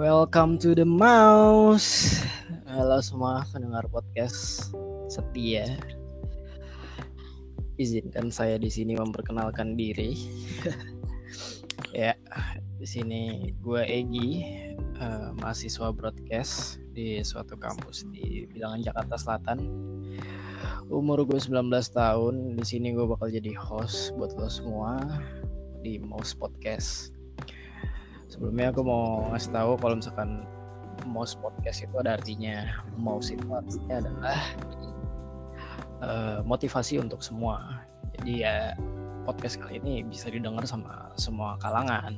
[0.00, 2.16] Welcome to the mouse.
[2.64, 4.72] Halo semua pendengar podcast
[5.12, 5.68] setia.
[7.76, 10.16] Izinkan saya di sini memperkenalkan diri.
[11.92, 12.16] ya,
[12.80, 14.40] di sini gue Egi,
[14.96, 19.60] uh, mahasiswa broadcast di suatu kampus di bilangan Jakarta Selatan.
[20.88, 22.56] Umur gue 19 tahun.
[22.56, 25.04] Di sini gue bakal jadi host buat lo semua
[25.84, 27.21] di Mouse Podcast
[28.32, 30.48] sebelumnya aku mau ngasih tahu kalau misalkan
[31.04, 32.64] mouse podcast itu ada artinya
[32.96, 34.40] mouse itu artinya adalah
[36.00, 37.84] uh, motivasi untuk semua.
[38.16, 38.72] Jadi ya
[39.28, 42.16] podcast kali ini bisa didengar sama semua kalangan.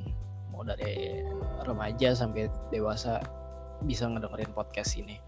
[0.55, 1.19] Mau dari
[1.67, 3.19] remaja sampai dewasa
[3.83, 5.19] bisa ngedengerin podcast ini.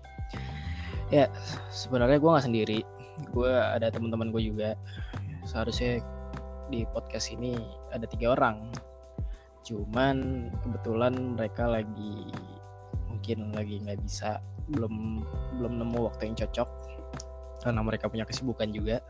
[1.12, 1.28] Ya
[1.68, 2.80] sebenarnya gue nggak sendiri.
[3.36, 4.80] Gue ada teman-teman gue juga.
[5.44, 6.00] Seharusnya
[6.72, 7.60] di podcast ini
[7.92, 8.72] ada tiga orang
[9.68, 12.32] cuman kebetulan mereka lagi
[13.12, 14.40] mungkin lagi nggak bisa
[14.72, 15.20] belum
[15.60, 16.70] belum nemu waktu yang cocok.
[17.60, 19.04] Karena mereka punya kesibukan juga.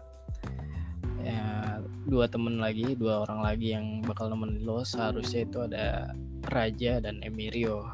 [1.21, 1.77] Ya
[2.09, 4.81] dua temen lagi dua orang lagi yang bakal nemenin lo.
[4.81, 6.17] Seharusnya itu ada
[6.49, 7.85] Raja dan Emirio.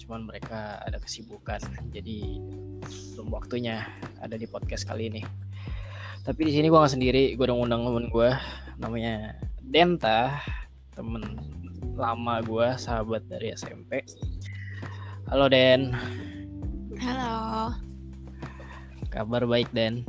[0.00, 1.60] Cuman mereka ada kesibukan
[1.92, 2.40] jadi
[3.16, 3.84] belum waktunya
[4.24, 5.20] ada di podcast kali ini.
[6.24, 8.30] Tapi di sini gue nggak sendiri gue udah ngundang temen gue
[8.80, 10.40] namanya Denta
[10.96, 11.22] temen
[11.96, 14.04] lama gue sahabat dari SMP
[15.26, 15.90] halo Den.
[17.02, 17.74] Halo.
[19.10, 20.06] Kabar baik Den?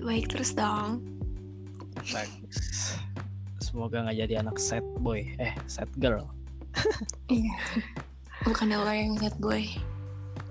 [0.00, 1.04] Baik terus dong.
[2.08, 2.96] Bagus.
[3.60, 5.26] Semoga nggak jadi anak sad boy.
[5.36, 6.24] Eh sad girl.
[7.30, 7.54] Iya.
[8.42, 9.68] Bukan lo yang sad boy.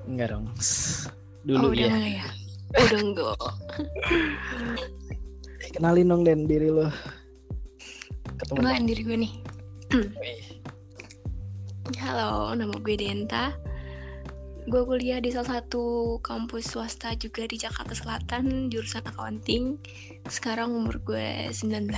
[0.06, 0.46] Enggak dong.
[1.44, 2.22] Dulu oh, udah ya.
[2.22, 2.28] ya
[2.86, 3.44] udah enggak.
[5.74, 6.88] Kenalin dong Den diri lo.
[8.40, 9.34] Ketemu kenalin diri gue nih
[11.98, 13.58] Halo, nama gue Denta.
[14.70, 19.82] Gue kuliah di salah satu kampus swasta juga di Jakarta Selatan, jurusan accounting.
[20.30, 21.90] Sekarang umur gue 19.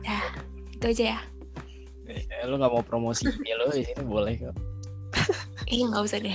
[0.00, 0.20] Ya,
[0.72, 1.20] itu aja ya.
[2.08, 4.56] Eh, lu gak mau promosi ya lo di sini boleh kok.
[5.70, 6.34] Iya nggak usah deh.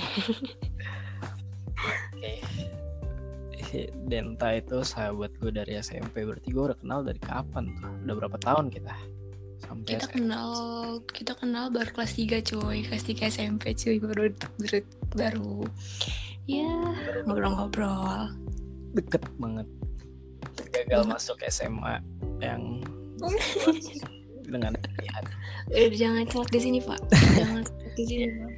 [2.16, 2.32] Oke.
[4.08, 7.90] Denta itu sahabat gue dari SMP berarti gue udah kenal dari kapan tuh?
[8.06, 8.94] Udah berapa tahun kita?
[9.66, 10.50] Sampai kita kenal
[11.10, 12.78] kita kenal baru kelas 3 cuy.
[12.86, 13.96] Kelas 3 SMP cuy.
[13.98, 14.22] Baru
[14.62, 14.78] baru,
[15.12, 15.54] baru.
[16.46, 16.70] Ya
[17.26, 18.30] ngobrol-ngobrol.
[18.94, 19.66] Deket banget.
[20.72, 21.12] Gagal Banget.
[21.18, 22.00] masuk SMA
[22.38, 22.80] yang
[24.52, 25.24] dengan pilihan.
[25.74, 27.00] Eh, jangan celak di sini pak.
[27.34, 27.62] Jangan
[27.98, 28.52] di sini pak.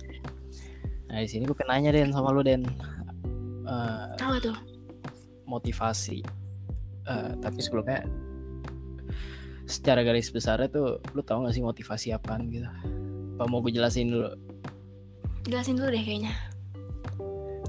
[1.09, 2.69] Nah di sini gue penanya Den sama lu Den.
[3.65, 4.57] Uh, apa tuh?
[5.49, 6.21] motivasi.
[7.09, 8.05] Uh, tapi sebelumnya
[9.69, 12.65] secara garis besarnya tuh lu tau gak sih motivasi apaan gitu?
[13.37, 14.33] Apa mau gue jelasin dulu?
[15.45, 16.33] Jelasin dulu deh kayaknya.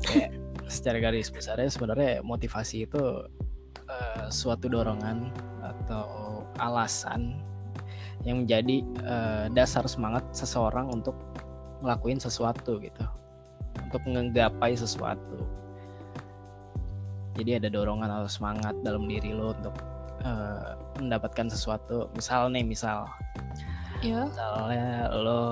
[0.07, 0.31] Kayak
[0.71, 3.27] secara garis besarnya sebenarnya motivasi itu
[3.91, 5.27] uh, suatu dorongan
[5.59, 6.07] atau
[6.63, 7.43] alasan
[8.23, 11.19] yang menjadi uh, dasar semangat seseorang untuk
[11.83, 13.03] ngelakuin sesuatu gitu.
[13.83, 15.43] Untuk menggapai sesuatu.
[17.35, 19.75] Jadi ada dorongan atau semangat dalam diri lo untuk
[20.24, 22.12] uh, mendapatkan sesuatu.
[22.16, 23.07] Misal nih misal.
[24.00, 24.31] Yeah.
[24.31, 25.44] misalnya lo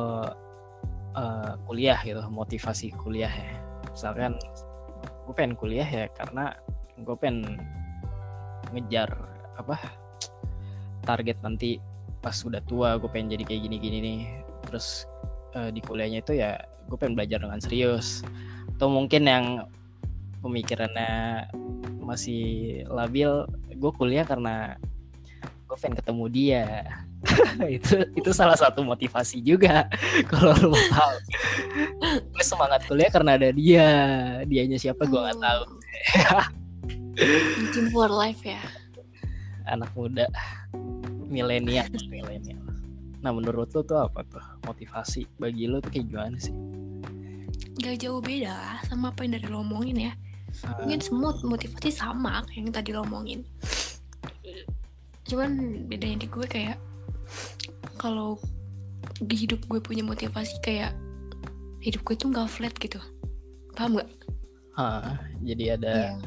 [1.20, 3.52] uh, kuliah gitu motivasi kuliah ya.
[3.92, 4.40] Misalkan
[5.28, 6.56] gue pengen kuliah ya karena
[7.04, 7.60] gue pengen
[8.72, 9.12] ngejar
[9.60, 9.76] apa
[11.04, 11.80] target nanti
[12.24, 14.22] pas udah tua gue pengen jadi kayak gini-gini nih.
[14.72, 15.08] Terus
[15.56, 16.56] uh, di kuliahnya itu ya
[16.88, 18.24] gue pengen belajar dengan serius.
[18.78, 19.46] Atau mungkin yang
[20.40, 21.50] pemikirannya
[22.08, 22.44] masih
[22.88, 23.28] labil
[23.76, 24.80] gue kuliah karena
[25.68, 26.66] gue pengen ketemu dia.
[27.82, 29.92] Itu itu salah satu motivasi juga.
[30.32, 31.16] Kalau lo mau tahu.
[32.32, 33.90] Gue semangat kuliah karena ada dia.
[34.48, 35.64] Dianya siapa gue nggak tahu.
[37.76, 38.62] Team for life ya.
[39.68, 40.30] Anak muda.
[41.28, 42.64] Milenial milenial.
[43.20, 46.56] Nah menurut lo tuh apa tuh motivasi bagi lo tuh kayak gimana sih?
[47.82, 50.14] Gak jauh beda sama apa yang dari lo omongin ya
[50.82, 53.46] mungkin semua motivasi sama kayak yang tadi lo omongin.
[55.28, 56.80] Cuman bedanya di gue kayak
[58.00, 58.40] kalau
[59.20, 60.96] di hidup gue punya motivasi kayak
[61.84, 63.00] hidup gue tuh nggak flat gitu.
[63.78, 64.10] Paham gak?
[64.78, 66.18] Hah, jadi ada yeah.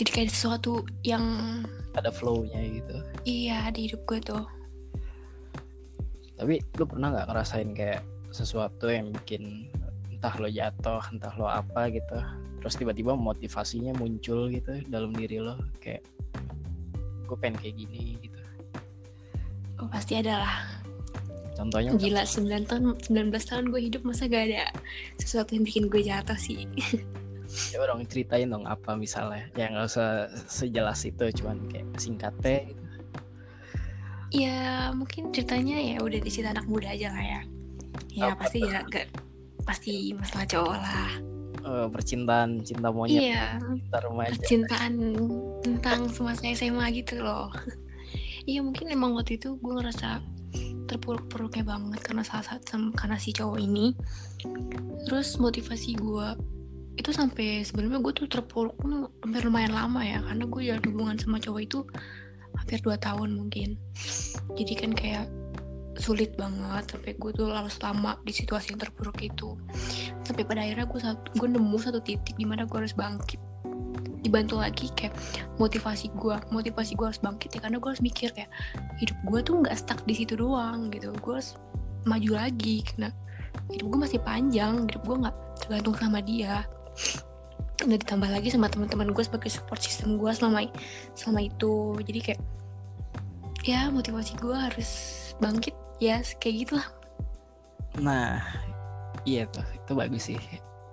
[0.00, 1.24] jadi kayak sesuatu yang
[1.96, 2.96] ada flownya gitu.
[3.24, 4.44] Iya di hidup gue tuh.
[6.38, 9.72] Tapi lu pernah nggak ngerasain kayak sesuatu yang bikin
[10.12, 12.18] entah lo jatuh entah lo apa gitu
[12.58, 16.02] terus tiba-tiba motivasinya muncul gitu dalam diri lo kayak
[17.28, 18.40] gue pengen kayak gini gitu.
[19.78, 20.56] Oh pasti ada lah.
[21.54, 24.70] Contohnya Gila 9 tahun 19 tahun gue hidup masa gak ada
[25.18, 26.64] sesuatu yang bikin gue jatuh sih?
[27.74, 29.48] Coba dong ceritain dong apa misalnya.
[29.56, 32.84] Ya nggak usah sejelas itu cuman kayak singkatnya gitu.
[34.28, 37.40] Ya mungkin ceritanya ya udah di cerita anak muda aja lah ya.
[38.12, 39.06] Ya Apa pasti ya gak
[39.64, 41.37] Pasti masalah cowok lah
[41.68, 43.60] Eh, percintaan cinta monyet Iya.
[43.60, 44.32] cinta remaja.
[44.32, 44.92] Percintaan
[45.60, 47.52] tentang semasa SMA gitu loh.
[48.48, 50.24] Iya mungkin emang waktu itu gue ngerasa
[50.88, 53.92] terpuruk-puruknya banget karena salah satu karena si cowok ini.
[55.04, 56.28] Terus motivasi gue
[56.96, 58.72] itu sampai sebenarnya gue tuh terpuruk
[59.20, 61.84] hampir lumayan lama ya karena gue jalan hubungan sama cowok itu
[62.56, 63.76] hampir 2 tahun mungkin.
[64.56, 65.28] Jadi kan kayak
[66.00, 69.60] sulit banget sampai gue tuh harus lama di situasi yang terpuruk itu
[70.28, 71.00] sampai pada akhirnya gue
[71.40, 73.40] gue nemu satu titik di mana gue harus bangkit.
[74.20, 75.16] Dibantu lagi kayak
[75.56, 78.52] motivasi gue motivasi gue harus bangkit ya karena gue harus mikir kayak
[79.00, 81.14] hidup gue tuh nggak stuck di situ doang gitu.
[81.24, 81.56] Gue harus
[82.04, 83.08] maju lagi karena
[83.72, 86.68] hidup gue masih panjang hidup gue nggak tergantung sama dia.
[87.78, 90.66] Dan ditambah lagi sama teman-teman gue sebagai support system gue selama
[91.16, 91.96] selama itu.
[92.04, 92.40] Jadi kayak
[93.64, 94.90] ya motivasi gue harus
[95.38, 95.72] bangkit
[96.02, 96.88] ya kayak gitulah.
[98.02, 98.67] Nah
[99.28, 99.64] iya tuh.
[99.76, 100.40] Itu bagus sih.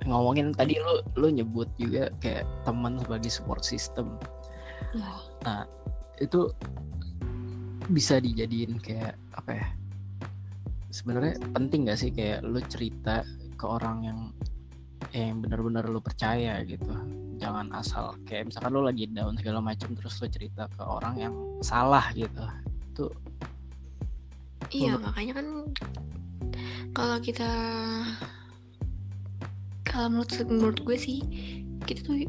[0.04, 4.20] Ngomongin tadi lu lu nyebut juga kayak teman sebagai support system.
[4.92, 5.12] Ya
[5.46, 5.62] nah
[6.18, 6.50] itu
[7.92, 9.68] bisa dijadiin kayak apa ya
[10.90, 13.22] sebenarnya penting gak sih kayak lu cerita
[13.60, 14.20] ke orang yang
[15.14, 16.92] yang benar-benar lu percaya gitu?
[17.36, 21.36] Jangan asal kayak misalkan lu lagi down segala macam terus lu cerita ke orang yang
[21.62, 22.44] salah gitu.
[22.92, 23.06] Itu
[24.74, 25.48] iya makanya kan
[26.96, 27.52] kalau kita
[29.84, 31.20] kalau menurut menurut gue sih
[31.84, 32.24] kita tuh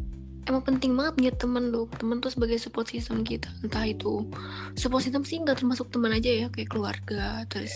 [0.46, 3.50] emang penting banget punya teman lo teman tuh sebagai support system kita.
[3.62, 4.26] Entah itu
[4.74, 6.46] support system sih nggak termasuk teman aja ya.
[6.50, 7.74] Kayak keluarga terus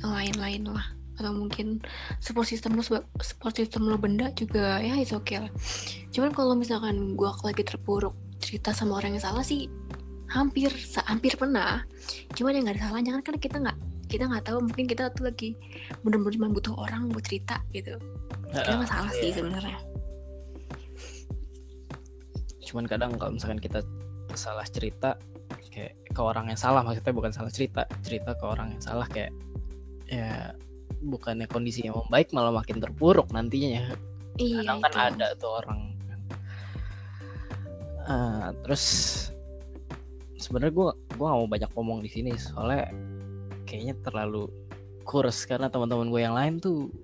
[0.00, 0.86] yang lain-lain lah.
[1.14, 1.78] Atau mungkin
[2.18, 2.82] support system lo
[3.20, 5.52] support system lo benda juga ya itu oke lah.
[6.12, 9.68] Cuman kalau misalkan gue lagi terpuruk cerita sama orang yang salah sih
[10.28, 10.68] hampir
[11.08, 11.84] hampir pernah.
[12.36, 13.73] Cuman yang nggak ada salahnya kan karena kita nggak
[14.14, 15.58] kita nggak tahu mungkin kita tuh lagi
[16.06, 17.98] bener-bener cuma butuh orang buat cerita gitu
[18.54, 19.36] itu nggak salah sih Iya.
[19.42, 19.78] sebenarnya
[22.64, 23.82] cuman kadang kalau misalkan kita
[24.34, 25.18] salah cerita
[25.70, 29.34] kayak ke orang yang salah maksudnya bukan salah cerita cerita ke orang yang salah kayak
[30.06, 30.54] ya
[31.02, 33.94] bukannya kondisi yang membaik malah makin terpuruk nantinya
[34.38, 34.98] iya kadang kan itu.
[35.18, 35.80] ada tuh orang
[38.04, 38.84] Ah, terus
[40.36, 42.92] sebenarnya gue gua gak mau banyak ngomong di sini soalnya
[43.74, 44.46] kayaknya terlalu
[45.02, 46.94] kurs karena teman-teman gue yang lain tuh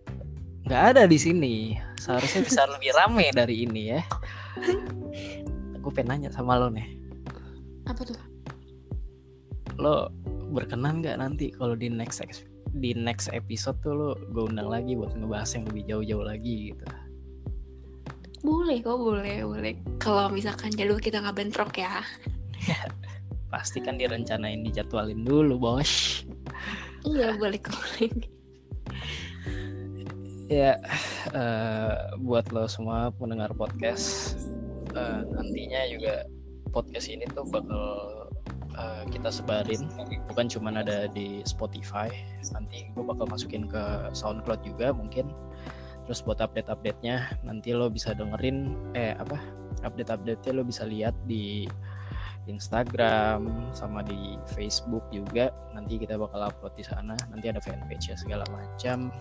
[0.70, 1.74] nggak ada di sini.
[1.98, 4.00] Seharusnya bisa lebih rame dari ini ya.
[5.82, 6.86] Gue pengen nanya sama lo nih.
[7.90, 8.14] Apa tuh?
[9.82, 10.14] Lo
[10.54, 12.46] berkenan nggak nanti kalau di next ex-
[12.78, 16.86] di next episode tuh lo gue undang lagi buat ngebahas yang lebih jauh-jauh lagi gitu.
[18.46, 19.74] Boleh kok boleh boleh.
[19.98, 22.06] Kalau misalkan jadwal kita nggak bentrok ya.
[23.52, 26.22] Pasti kan direncanain dijadwalin dulu bos
[27.08, 28.10] iya boleh boleh
[30.50, 30.74] ya
[31.30, 34.34] eh, buat lo semua pendengar podcast
[34.98, 36.26] eh, nantinya juga
[36.70, 37.86] podcast ini tuh bakal
[38.78, 39.90] eh, kita sebarin.
[40.30, 42.08] Bukan cuma ada di Spotify
[42.54, 45.30] nanti gue bakal masukin ke SoundCloud juga mungkin.
[46.06, 49.38] Terus buat update-update-nya nanti lo bisa dengerin eh apa?
[49.86, 51.70] Update-update-nya lo bisa lihat di
[52.48, 58.16] Instagram sama di Facebook juga nanti kita bakal upload di sana nanti ada fanpage ya
[58.18, 59.12] segala macam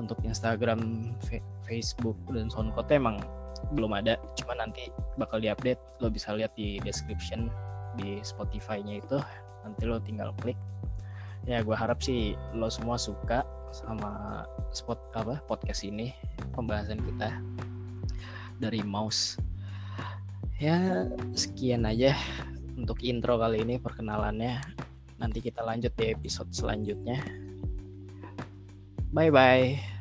[0.00, 1.12] untuk Instagram,
[1.62, 3.16] Facebook dan SoundCloud emang
[3.76, 4.88] belum ada, cuma nanti
[5.20, 5.80] bakal diupdate.
[6.00, 7.52] Lo bisa lihat di description
[7.94, 9.18] di Spotify-nya itu.
[9.62, 10.56] Nanti lo tinggal klik.
[11.46, 16.12] Ya, gue harap sih lo semua suka sama spot apa podcast ini,
[16.54, 17.40] pembahasan kita
[18.60, 19.38] dari mouse.
[20.62, 22.14] Ya, sekian aja
[22.78, 24.62] untuk intro kali ini perkenalannya.
[25.18, 27.18] Nanti kita lanjut di episode selanjutnya.
[29.10, 29.91] Bye bye.